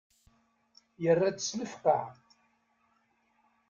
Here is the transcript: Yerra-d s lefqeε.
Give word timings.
Yerra-d 1.03 1.37
s 1.41 1.49
lefqeε. 1.59 2.07